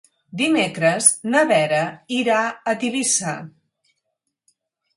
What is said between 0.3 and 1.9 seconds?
Dimecres na Vera